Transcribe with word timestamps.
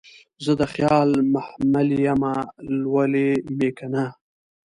زه 0.43 0.51
دخیال 0.61 1.09
محمل 1.33 1.89
یمه 2.07 2.33
لولی 2.81 3.29
مې 3.57 3.69
کنه 3.77 4.05